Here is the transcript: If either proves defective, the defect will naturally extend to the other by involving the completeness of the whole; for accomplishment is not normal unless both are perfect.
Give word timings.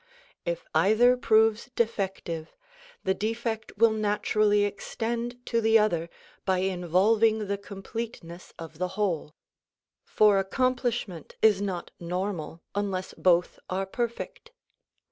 If 0.45 0.65
either 0.73 1.15
proves 1.15 1.69
defective, 1.75 2.55
the 3.03 3.13
defect 3.13 3.77
will 3.77 3.91
naturally 3.91 4.63
extend 4.63 5.45
to 5.45 5.61
the 5.61 5.77
other 5.77 6.09
by 6.43 6.57
involving 6.57 7.45
the 7.45 7.59
completeness 7.59 8.51
of 8.57 8.79
the 8.79 8.87
whole; 8.97 9.35
for 10.03 10.39
accomplishment 10.39 11.35
is 11.43 11.61
not 11.61 11.91
normal 11.99 12.63
unless 12.73 13.13
both 13.13 13.59
are 13.69 13.85
perfect. 13.85 14.49